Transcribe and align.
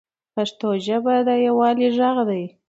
پښتو 0.33 0.69
ژبه 0.85 1.15
د 1.27 1.29
یووالي 1.45 1.87
ږغ 1.97 2.17
دی. 2.29 2.43